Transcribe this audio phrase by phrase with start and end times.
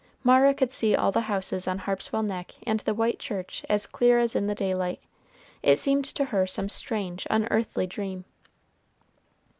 [0.23, 4.17] Mara could see all the houses on Harpswell Neck and the white church as clear
[4.17, 4.99] as in the daylight.
[5.61, 8.25] It seemed to her some strange, unearthly dream.